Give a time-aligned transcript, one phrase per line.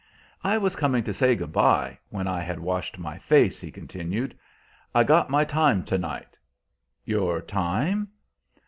[0.43, 4.35] "I was coming to say good by, when I had washed my face," he continued.
[4.95, 6.35] "I got my time to night."
[7.05, 8.07] "Your time?"